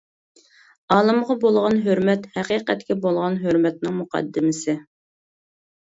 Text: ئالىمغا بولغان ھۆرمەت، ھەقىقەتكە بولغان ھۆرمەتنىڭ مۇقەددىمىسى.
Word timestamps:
ئالىمغا 0.95 1.35
بولغان 1.43 1.77
ھۆرمەت، 1.89 2.27
ھەقىقەتكە 2.39 2.99
بولغان 3.07 3.39
ھۆرمەتنىڭ 3.47 3.97
مۇقەددىمىسى. 4.03 4.81